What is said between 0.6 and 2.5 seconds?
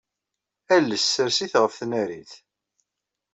Ales ssers-it ɣef tnarit.